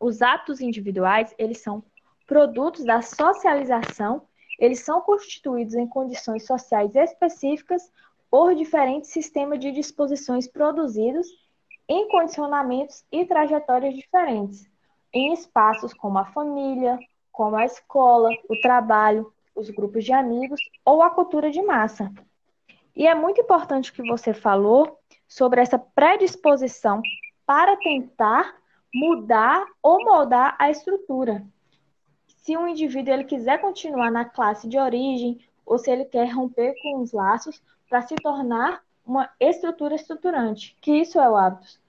Os 0.00 0.22
hábitos 0.22 0.62
individuais, 0.62 1.34
eles 1.36 1.60
são 1.60 1.84
produtos 2.26 2.86
da 2.86 3.02
socialização, 3.02 4.22
eles 4.58 4.80
são 4.80 5.02
constituídos 5.02 5.74
em 5.74 5.86
condições 5.86 6.46
sociais 6.46 6.96
específicas 6.96 7.82
por 8.30 8.54
diferentes 8.54 9.10
sistemas 9.10 9.60
de 9.60 9.70
disposições 9.72 10.48
produzidos 10.48 11.26
em 11.86 12.08
condicionamentos 12.08 13.04
e 13.12 13.26
trajetórias 13.26 13.94
diferentes, 13.94 14.66
em 15.14 15.32
espaços 15.32 15.94
como 15.94 16.18
a 16.18 16.26
família, 16.26 16.98
como 17.30 17.56
a 17.56 17.64
escola, 17.64 18.28
o 18.48 18.60
trabalho, 18.60 19.32
os 19.54 19.70
grupos 19.70 20.04
de 20.04 20.12
amigos 20.12 20.60
ou 20.84 21.02
a 21.02 21.10
cultura 21.10 21.50
de 21.50 21.62
massa. 21.62 22.12
E 22.94 23.06
é 23.06 23.14
muito 23.14 23.40
importante 23.40 23.90
o 23.90 23.94
que 23.94 24.06
você 24.06 24.34
falou 24.34 24.98
sobre 25.26 25.60
essa 25.60 25.78
predisposição 25.78 27.00
para 27.46 27.76
tentar 27.76 28.56
mudar 28.92 29.64
ou 29.82 30.04
moldar 30.04 30.56
a 30.58 30.70
estrutura. 30.70 31.44
Se 32.26 32.56
um 32.56 32.68
indivíduo 32.68 33.14
ele 33.14 33.24
quiser 33.24 33.60
continuar 33.60 34.10
na 34.10 34.24
classe 34.24 34.68
de 34.68 34.78
origem 34.78 35.40
ou 35.64 35.78
se 35.78 35.90
ele 35.90 36.04
quer 36.04 36.30
romper 36.30 36.74
com 36.82 37.00
os 37.00 37.12
laços 37.12 37.62
para 37.88 38.02
se 38.02 38.14
tornar 38.16 38.82
uma 39.04 39.30
estrutura 39.38 39.94
estruturante, 39.94 40.76
que 40.80 40.92
isso 40.92 41.18
é 41.18 41.28
o 41.28 41.36
hábito. 41.36 41.83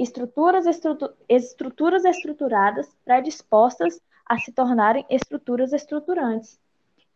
Estruturas, 0.00 0.64
estrutu 0.64 1.12
estruturas 1.28 2.06
estruturadas 2.06 2.88
predispostas 3.04 4.00
a 4.24 4.38
se 4.38 4.50
tornarem 4.50 5.04
estruturas 5.10 5.74
estruturantes. 5.74 6.58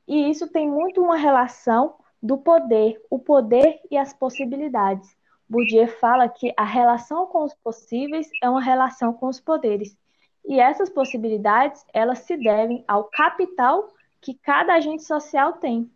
E 0.07 0.29
isso 0.29 0.47
tem 0.53 0.69
muito 0.69 1.01
uma 1.01 1.17
relação 1.17 1.95
do 2.23 2.37
poder, 2.37 3.01
o 3.09 3.19
poder 3.19 3.81
e 3.91 3.97
as 3.97 4.13
possibilidades. 4.13 5.17
Bourdieu 5.49 5.89
fala 5.89 6.29
que 6.29 6.53
a 6.59 6.65
relação 6.65 7.25
com 7.27 7.45
os 7.45 7.55
possíveis 7.55 8.29
é 8.43 8.51
uma 8.51 8.61
relação 8.61 9.15
com 9.15 9.29
os 9.29 9.41
poderes. 9.41 9.97
E 10.45 10.61
essas 10.61 10.91
possibilidades, 10.91 11.87
elas 11.91 12.19
se 12.19 12.37
devem 12.37 12.85
ao 12.87 13.05
capital 13.05 13.89
que 14.21 14.35
cada 14.35 14.75
agente 14.75 15.05
social 15.05 15.55
tem, 15.55 15.91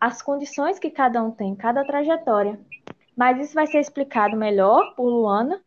às 0.00 0.20
condições 0.20 0.80
que 0.80 0.90
cada 0.90 1.22
um 1.22 1.30
tem, 1.30 1.54
cada 1.54 1.84
trajetória. 1.84 2.58
Mas 3.16 3.38
isso 3.38 3.54
vai 3.54 3.68
ser 3.68 3.78
explicado 3.78 4.36
melhor 4.36 4.96
por 4.96 5.08
Luana, 5.08 5.62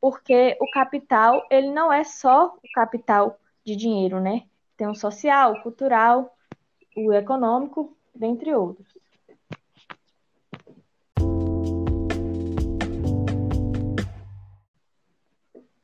porque 0.00 0.56
o 0.60 0.70
capital, 0.70 1.46
ele 1.50 1.70
não 1.70 1.92
é 1.92 2.02
só 2.02 2.54
o 2.56 2.72
capital 2.72 3.38
de 3.64 3.76
dinheiro, 3.76 4.20
né? 4.20 4.44
Tem 4.76 4.86
o 4.88 4.94
social, 4.94 5.52
o 5.52 5.62
cultural, 5.62 6.34
o 6.96 7.12
econômico, 7.12 7.96
dentre 8.14 8.54
outros. 8.54 8.86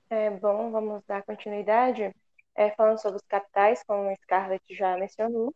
É, 0.08 0.30
bom, 0.30 0.70
vamos 0.70 1.02
dar 1.06 1.22
continuidade. 1.22 2.14
É, 2.54 2.70
falando 2.70 2.98
sobre 2.98 3.18
os 3.18 3.26
capitais, 3.26 3.82
como 3.86 4.10
o 4.10 4.16
Scarlett 4.22 4.74
já 4.74 4.96
mencionou, 4.96 5.54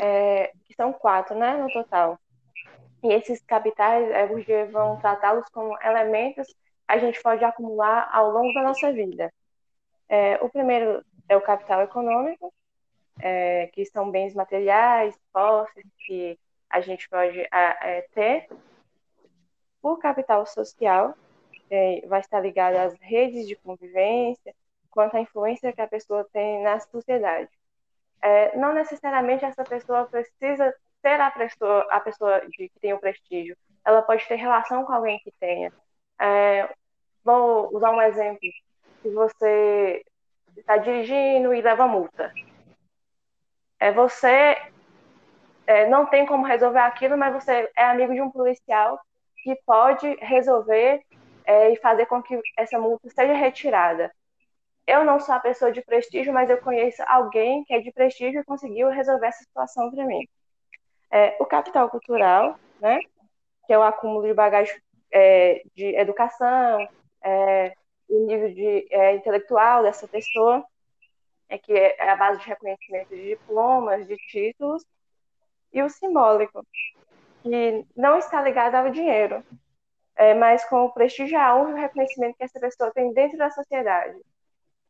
é, 0.00 0.52
que 0.64 0.74
são 0.74 0.92
quatro, 0.92 1.36
né, 1.36 1.56
no 1.56 1.68
total. 1.72 2.16
E 3.02 3.12
esses 3.12 3.42
capitais, 3.42 4.08
é, 4.10 4.28
Bourdieu 4.28 4.70
vão 4.70 5.00
tratá-los 5.00 5.48
como 5.48 5.76
elementos 5.82 6.46
a 6.90 6.98
gente 6.98 7.22
pode 7.22 7.44
acumular 7.44 8.10
ao 8.12 8.30
longo 8.32 8.52
da 8.52 8.62
nossa 8.62 8.92
vida. 8.92 9.32
É, 10.08 10.34
o 10.42 10.48
primeiro 10.48 11.04
é 11.28 11.36
o 11.36 11.40
capital 11.40 11.82
econômico, 11.82 12.52
é, 13.20 13.68
que 13.68 13.84
são 13.84 14.10
bens 14.10 14.34
materiais, 14.34 15.16
posses 15.32 15.84
que 16.04 16.36
a 16.68 16.80
gente 16.80 17.08
pode 17.08 17.38
é, 17.52 18.02
ter. 18.12 18.48
O 19.80 19.96
capital 19.96 20.44
social 20.46 21.14
vai 22.08 22.18
estar 22.18 22.40
ligado 22.40 22.74
às 22.74 22.98
redes 23.00 23.46
de 23.46 23.54
convivência, 23.54 24.52
quanto 24.90 25.16
à 25.16 25.20
influência 25.20 25.72
que 25.72 25.80
a 25.80 25.86
pessoa 25.86 26.28
tem 26.32 26.60
na 26.64 26.80
sociedade. 26.80 27.48
É, 28.20 28.56
não 28.56 28.74
necessariamente 28.74 29.44
essa 29.44 29.62
pessoa 29.62 30.06
precisa 30.06 30.74
ser 31.00 31.20
a 31.20 31.30
pessoa, 31.30 31.86
a 31.88 32.00
pessoa 32.00 32.40
de, 32.48 32.68
que 32.68 32.80
tem 32.80 32.92
o 32.92 32.98
prestígio. 32.98 33.56
Ela 33.84 34.02
pode 34.02 34.26
ter 34.26 34.34
relação 34.34 34.84
com 34.84 34.92
alguém 34.92 35.20
que 35.20 35.30
tenha. 35.38 35.72
É, 36.20 36.68
vou 37.24 37.74
usar 37.74 37.90
um 37.90 38.02
exemplo. 38.02 38.40
Se 39.02 39.10
você 39.10 40.04
está 40.56 40.76
dirigindo 40.76 41.54
e 41.54 41.60
leva 41.60 41.86
multa, 41.86 42.32
é, 43.78 43.92
você 43.92 44.56
é, 45.66 45.88
não 45.88 46.06
tem 46.06 46.26
como 46.26 46.44
resolver 46.44 46.80
aquilo, 46.80 47.16
mas 47.16 47.32
você 47.32 47.70
é 47.76 47.84
amigo 47.84 48.12
de 48.12 48.20
um 48.20 48.30
policial 48.30 49.00
que 49.42 49.56
pode 49.64 50.06
resolver 50.20 51.02
é, 51.44 51.72
e 51.72 51.76
fazer 51.76 52.06
com 52.06 52.22
que 52.22 52.38
essa 52.56 52.78
multa 52.78 53.08
seja 53.08 53.32
retirada. 53.32 54.12
Eu 54.86 55.04
não 55.04 55.20
sou 55.20 55.34
a 55.34 55.40
pessoa 55.40 55.72
de 55.72 55.82
prestígio, 55.82 56.32
mas 56.32 56.50
eu 56.50 56.58
conheço 56.58 57.02
alguém 57.06 57.64
que 57.64 57.72
é 57.72 57.80
de 57.80 57.92
prestígio 57.92 58.40
e 58.40 58.44
conseguiu 58.44 58.88
resolver 58.88 59.26
essa 59.26 59.44
situação 59.44 59.90
para 59.90 60.04
mim. 60.04 60.26
É, 61.10 61.36
o 61.40 61.46
capital 61.46 61.88
cultural, 61.88 62.58
né, 62.80 62.98
que 63.66 63.72
é 63.72 63.78
o 63.78 63.82
acúmulo 63.82 64.26
de 64.26 64.34
bagagem 64.34 64.74
é, 65.12 65.62
de 65.74 65.94
educação, 65.96 66.86
é, 67.22 67.74
o 68.08 68.26
nível 68.26 68.52
de, 68.52 68.86
é, 68.90 69.14
intelectual 69.14 69.82
dessa 69.82 70.06
pessoa, 70.08 70.64
é 71.48 71.58
que 71.58 71.72
é 71.72 72.08
a 72.08 72.16
base 72.16 72.40
de 72.40 72.46
reconhecimento 72.46 73.08
de 73.08 73.30
diplomas, 73.30 74.06
de 74.06 74.16
títulos, 74.16 74.84
e 75.72 75.82
o 75.82 75.88
simbólico, 75.88 76.64
que 77.42 77.86
não 77.96 78.18
está 78.18 78.42
ligado 78.42 78.74
ao 78.74 78.90
dinheiro, 78.90 79.44
é, 80.16 80.34
mas 80.34 80.64
com 80.64 80.84
o 80.84 80.92
prestígio, 80.92 81.38
a 81.38 81.58
e 81.58 81.72
o 81.72 81.74
reconhecimento 81.74 82.36
que 82.36 82.44
essa 82.44 82.60
pessoa 82.60 82.92
tem 82.92 83.12
dentro 83.12 83.38
da 83.38 83.50
sociedade. 83.50 84.18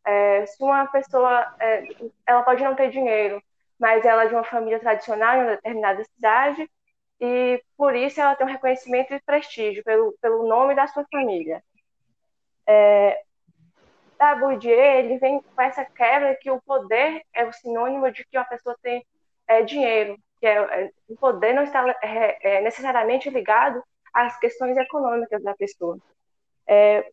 É, 0.05 0.47
se 0.47 0.63
uma 0.63 0.87
pessoa, 0.87 1.55
é, 1.61 1.89
ela 2.27 2.43
pode 2.43 2.65
não 2.65 2.75
ter 2.75 2.91
dinheiro, 2.91 3.43
mas 3.79 4.05
ela 4.05 4.25
é 4.25 4.29
de 4.29 4.35
uma 4.35 4.45
família 4.45 4.81
tradicional 4.81 5.37
em 5.37 5.43
uma 5.43 5.57
determinada 5.57 6.03
cidade, 6.05 6.69
e 7.21 7.63
por 7.77 7.95
isso 7.95 8.21
ela 8.21 8.35
tem 8.35 8.47
um 8.47 8.51
reconhecimento 8.51 9.13
e 9.15 9.21
prestígio 9.21 9.85
pelo, 9.85 10.15
pelo 10.21 10.49
nome 10.49 10.75
da 10.75 10.87
sua 10.87 11.05
família. 11.11 11.63
É, 12.71 13.23
da 14.17 14.37
Bourdieu, 14.37 14.79
ele 14.79 15.19
vem 15.19 15.43
com 15.43 15.63
essa 15.63 15.85
quebra 15.85 16.37
que 16.37 16.51
o 16.51 16.61
poder 16.63 17.23
é 17.35 17.45
o 17.45 17.53
sinônimo 17.53 18.13
de 18.13 18.25
que 18.25 18.39
uma 18.39 18.45
pessoa 18.45 18.77
tem 18.81 19.05
é, 19.49 19.63
dinheiro, 19.63 20.17
que 20.39 20.47
é, 20.47 20.57
é 20.57 20.91
o 21.09 21.17
poder 21.17 21.53
não 21.53 21.65
está 21.65 21.85
é, 22.03 22.59
é, 22.59 22.61
necessariamente 22.61 23.29
ligado 23.29 23.83
às 24.15 24.39
questões 24.39 24.77
econômicas 24.77 25.43
da 25.43 25.55
pessoa. 25.57 25.99
É, 26.67 27.11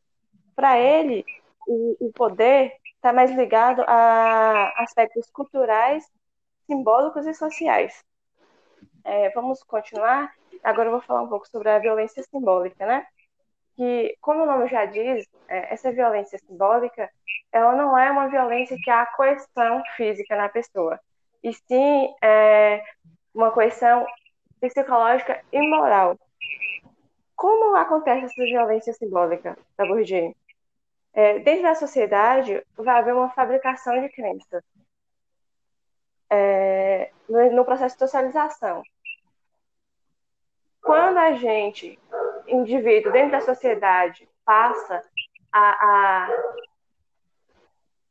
Para 0.56 0.78
ele, 0.78 1.26
o, 1.68 2.08
o 2.08 2.12
poder 2.14 2.74
está 2.96 3.12
mais 3.12 3.32
ligado 3.32 3.84
a 3.88 4.74
aspectos 4.84 5.28
culturais, 5.32 6.06
simbólicos 6.68 7.26
e 7.26 7.34
sociais. 7.34 8.04
Vamos 9.34 9.64
continuar. 9.64 10.34
Agora 10.62 10.90
eu 10.90 10.92
vou 10.92 11.02
falar 11.02 11.22
um 11.22 11.30
pouco 11.30 11.48
sobre 11.48 11.70
a 11.70 11.80
violência 11.80 12.22
simbólica, 12.24 12.86
né? 12.86 13.08
Que, 13.78 14.18
como 14.20 14.44
o 14.44 14.46
nome 14.46 14.68
já 14.68 14.86
diz, 14.86 15.26
é, 15.48 15.74
essa 15.74 15.92
violência 15.92 16.40
simbólica, 16.40 17.10
ela 17.52 17.76
não 17.76 17.98
é 17.98 18.10
uma 18.12 18.28
violência 18.28 18.76
que 18.84 18.90
há 18.90 19.06
coerção 19.06 19.84
física 19.96 20.36
na 20.36 20.50
pessoa, 20.50 21.00
e 21.44 21.54
sim 21.54 22.14
é, 22.22 22.84
uma 23.34 23.52
coerção 23.52 24.06
psicológica 24.60 25.42
e 25.54 25.62
moral. 25.62 26.18
Como 27.36 27.76
acontece 27.76 28.26
essa 28.26 28.44
violência 28.44 28.94
simbólica 28.94 29.56
da? 29.78 30.36
É, 31.14 31.40
dentro 31.40 31.64
da 31.64 31.76
sociedade, 31.76 32.64
vai 32.76 32.98
haver 32.98 33.14
uma 33.14 33.30
fabricação 33.30 34.00
de 34.02 34.10
crenças 34.10 34.64
é, 36.30 37.12
no, 37.30 37.52
no 37.52 37.66
processo 37.66 37.96
de 37.96 38.00
socialização. 38.00 38.84
Quando 40.82 41.18
a 41.18 41.34
gente, 41.34 42.00
indivíduo, 42.48 43.12
dentro 43.12 43.32
da 43.32 43.42
sociedade, 43.42 44.28
passa 44.46 45.02
a, 45.52 45.70
a 45.70 46.30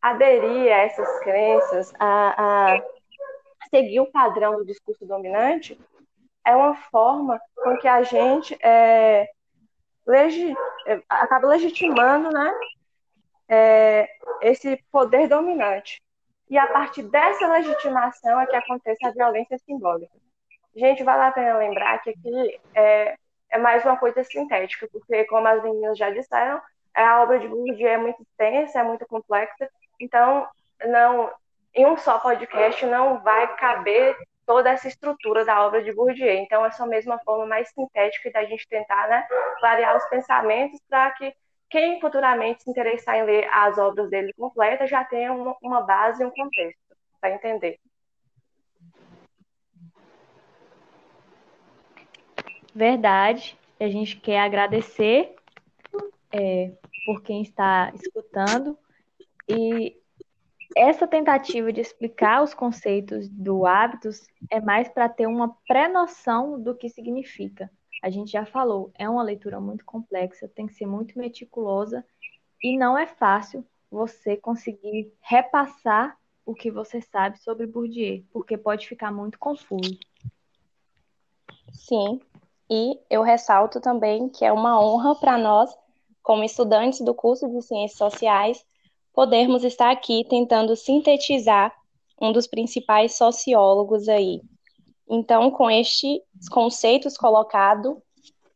aderir 0.03 0.73
a 0.73 0.79
essas 0.79 1.21
crenças, 1.21 1.93
a, 1.99 2.75
a 2.75 2.83
seguir 3.71 4.01
o 4.01 4.11
padrão 4.11 4.57
do 4.57 4.67
discurso 4.67 5.07
dominante, 5.07 5.81
é 6.45 6.55
uma 6.55 6.75
forma 6.75 7.41
com 7.57 7.77
que 7.79 7.89
a 7.89 8.03
gente 8.03 8.57
é, 8.63 9.27
legi 10.07 10.55
é, 10.87 11.03
acaba 11.09 11.49
legitimando 11.49 12.31
né, 12.31 12.55
é, 13.49 14.09
esse 14.43 14.77
poder 14.93 15.29
dominante. 15.29 16.01
E 16.49 16.57
a 16.57 16.67
partir 16.69 17.03
dessa 17.03 17.49
legitimação 17.49 18.41
é 18.41 18.47
que 18.47 18.55
acontece 18.55 19.05
a 19.05 19.11
violência 19.11 19.59
simbólica. 19.59 20.17
Gente, 20.77 21.03
vale 21.03 21.25
a 21.25 21.33
pena 21.33 21.59
lembrar 21.59 22.01
que 22.03 22.11
aqui 22.11 22.61
é, 22.75 23.17
é 23.51 23.59
mais 23.59 23.85
uma 23.85 23.97
coisa 23.97 24.23
sintética, 24.25 24.89
porque, 24.93 25.25
como 25.25 25.47
as 25.47 25.63
meninas 25.63 25.99
já 25.99 26.11
disseram, 26.11 26.61
a 26.95 27.23
obra 27.23 27.39
de 27.39 27.49
Bourdieu 27.49 27.89
é 27.89 27.99
muito 27.99 28.23
extensa, 28.23 28.81
é 28.81 28.83
muito 28.83 29.07
complexa, 29.07 29.69
então 30.01 30.49
não 30.85 31.31
em 31.75 31.85
um 31.85 31.97
só 31.97 32.19
podcast 32.19 32.85
não 32.87 33.21
vai 33.21 33.55
caber 33.57 34.17
toda 34.47 34.71
essa 34.71 34.89
estrutura 34.89 35.45
da 35.45 35.67
obra 35.67 35.83
de 35.83 35.93
Bourdieu. 35.93 36.33
Então, 36.33 36.65
é 36.65 36.87
mesmo 36.87 37.13
uma 37.13 37.19
forma 37.19 37.45
mais 37.45 37.69
sintética 37.69 38.31
da 38.31 38.45
gente 38.45 38.67
tentar 38.69 39.09
né, 39.09 39.27
clarear 39.59 39.97
os 39.97 40.05
pensamentos 40.07 40.81
para 40.89 41.11
que 41.11 41.35
quem 41.69 42.01
futuramente 42.01 42.63
se 42.63 42.71
interessar 42.71 43.17
em 43.17 43.25
ler 43.25 43.49
as 43.53 43.77
obras 43.77 44.09
dele 44.09 44.33
completas 44.35 44.89
já 44.89 45.05
tenha 45.05 45.33
uma, 45.33 45.55
uma 45.61 45.81
base 45.83 46.23
e 46.23 46.27
um 46.27 46.31
contexto 46.31 46.79
para 47.21 47.35
entender. 47.35 47.79
Verdade. 52.77 53.57
A 53.81 53.89
gente 53.89 54.21
quer 54.21 54.39
agradecer 54.39 55.35
é, 56.31 56.73
por 57.07 57.23
quem 57.23 57.41
está 57.41 57.91
escutando 57.95 58.79
e 59.49 59.97
essa 60.77 61.07
tentativa 61.09 61.73
de 61.73 61.81
explicar 61.81 62.43
os 62.43 62.53
conceitos 62.53 63.31
do 63.31 63.65
hábitos 63.65 64.27
é 64.51 64.61
mais 64.61 64.91
para 64.91 65.09
ter 65.09 65.27
uma 65.27 65.57
pré-noção 65.67 66.61
do 66.61 66.75
que 66.75 66.91
significa. 66.91 67.71
A 68.03 68.11
gente 68.11 68.31
já 68.31 68.45
falou, 68.45 68.93
é 68.99 69.09
uma 69.09 69.23
leitura 69.23 69.59
muito 69.59 69.83
complexa, 69.83 70.47
tem 70.47 70.67
que 70.67 70.75
ser 70.75 70.85
muito 70.85 71.19
meticulosa 71.19 72.05
e 72.63 72.77
não 72.77 72.99
é 72.99 73.07
fácil 73.07 73.65
você 73.91 74.37
conseguir 74.37 75.11
repassar 75.23 76.19
o 76.45 76.55
que 76.55 76.71
você 76.71 77.01
sabe 77.01 77.39
sobre 77.39 77.67
Bourdieu, 77.67 78.23
porque 78.31 78.59
pode 78.59 78.87
ficar 78.87 79.11
muito 79.11 79.39
confuso. 79.39 79.99
Sim, 81.73 82.21
e 82.69 82.99
eu 83.09 83.23
ressalto 83.23 83.81
também 83.81 84.29
que 84.29 84.45
é 84.45 84.53
uma 84.53 84.81
honra 84.81 85.15
para 85.15 85.39
nós, 85.39 85.71
como 86.23 86.45
estudantes 86.45 87.01
do 87.01 87.15
curso 87.15 87.49
de 87.49 87.63
Ciências 87.63 87.99
Sociais, 87.99 88.65
podermos 89.13 89.65
estar 89.65 89.91
aqui 89.91 90.25
tentando 90.29 90.75
sintetizar 90.77 91.75
um 92.21 92.33
dos 92.33 92.47
principais 92.47 93.17
sociólogos 93.17 94.09
aí. 94.09 94.41
Então, 95.09 95.51
com 95.51 95.71
estes 95.71 96.21
conceitos 96.51 97.17
colocados, 97.17 97.97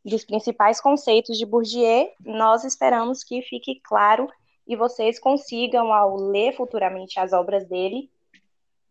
dos 0.03 0.25
principais 0.25 0.81
conceitos 0.81 1.37
de 1.37 1.45
Bourdieu, 1.45 2.09
nós 2.25 2.63
esperamos 2.63 3.23
que 3.23 3.41
fique 3.43 3.79
claro 3.83 4.27
e 4.67 4.75
vocês 4.75 5.19
consigam, 5.19 5.93
ao 5.93 6.15
ler 6.15 6.55
futuramente 6.55 7.19
as 7.19 7.33
obras 7.33 7.67
dele, 7.67 8.09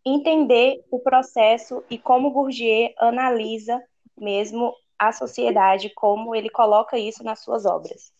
entender 0.04 0.84
o 0.90 1.00
processo 1.00 1.82
e 1.90 1.98
como 1.98 2.30
Bourdieu 2.30 2.90
analisa 2.96 3.82
mesmo 4.16 4.74
à 5.00 5.12
sociedade, 5.12 5.90
como 5.94 6.34
ele 6.34 6.50
coloca 6.50 6.98
isso 6.98 7.24
nas 7.24 7.38
suas 7.38 7.64
obras. 7.64 8.12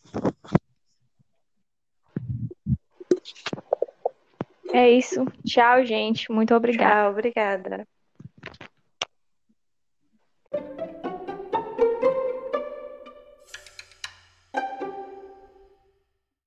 É 4.73 4.89
isso. 4.89 5.23
Tchau, 5.45 5.85
gente. 5.85 6.31
Muito 6.31 6.55
obrigada. 6.55 7.03
Tchau, 7.03 7.11
obrigada. 7.11 7.87